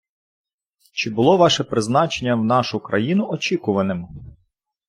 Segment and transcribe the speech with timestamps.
[0.93, 4.07] Чи було ваше призначення в нашу країну очікуваним?